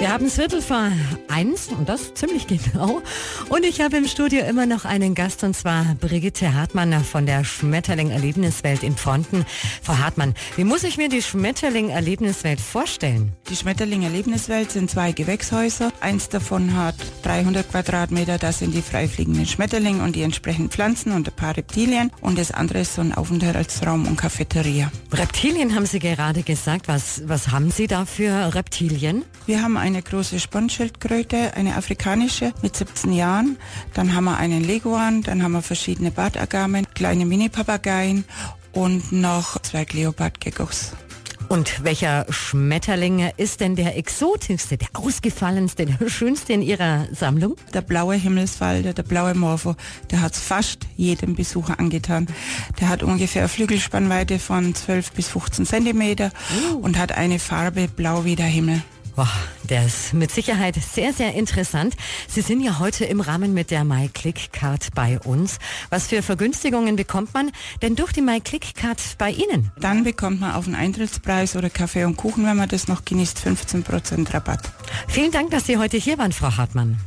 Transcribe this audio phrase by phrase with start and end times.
[0.00, 0.90] Wir haben es Viertel vor
[1.28, 3.02] eins und das ziemlich genau.
[3.50, 7.44] Und ich habe im Studio immer noch einen Gast und zwar Brigitte Hartmann von der
[7.44, 9.44] Schmetterling Erlebniswelt in Fronten.
[9.82, 13.32] Frau Hartmann, wie muss ich mir die Schmetterling Erlebniswelt vorstellen?
[13.50, 15.92] Die Schmetterling Erlebniswelt sind zwei Gewächshäuser.
[16.00, 16.94] Eins davon hat
[17.24, 22.10] 300 Quadratmeter, das sind die freifliegenden Schmetterlinge und die entsprechenden Pflanzen und ein paar Reptilien.
[22.22, 24.90] Und das andere ist so ein Aufenthaltsraum und Cafeteria.
[25.12, 26.88] Reptilien haben Sie gerade gesagt.
[26.88, 29.26] Was, was haben Sie da für Reptilien?
[29.44, 33.56] Wir haben eine große Sponsschildkröte, eine afrikanische mit 17 Jahren.
[33.92, 38.24] Dann haben wir einen Leguan, dann haben wir verschiedene Bartagamen, kleine Mini-Papageien
[38.72, 40.92] und noch zwei Kleopardgeckos.
[41.48, 47.56] Und welcher Schmetterling ist denn der exotischste, der ausgefallenste, der schönste in Ihrer Sammlung?
[47.74, 49.74] Der blaue Himmelsfalter, der blaue Morpho,
[50.12, 52.28] der hat es fast jedem Besucher angetan.
[52.78, 56.30] Der hat ungefähr eine Flügelspannweite von 12 bis 15 Zentimeter
[56.70, 56.76] uh.
[56.76, 58.84] und hat eine Farbe blau wie der Himmel.
[59.16, 59.28] Boah,
[59.64, 61.94] der ist mit Sicherheit sehr, sehr interessant.
[62.28, 65.58] Sie sind ja heute im Rahmen mit der MyClick-Card bei uns.
[65.90, 67.50] Was für Vergünstigungen bekommt man
[67.82, 69.72] denn durch die MyClick-Card bei Ihnen?
[69.78, 73.38] Dann bekommt man auf den Eintrittspreis oder Kaffee und Kuchen, wenn man das noch genießt,
[73.38, 74.70] 15% Rabatt.
[75.08, 76.98] Vielen Dank, dass Sie heute hier waren, Frau Hartmann.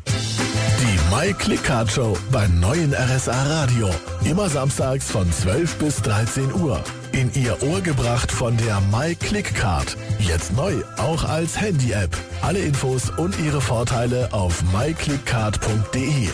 [0.83, 3.89] Die MyClick-Card Show beim neuen RSA Radio.
[4.25, 9.95] Immer samstags von 12 bis 13 Uhr in Ihr Ohr gebracht von der MyClickCard.
[10.19, 12.09] Jetzt neu, auch als Handy-App.
[12.41, 16.27] Alle Infos und ihre Vorteile auf myclickcard.de.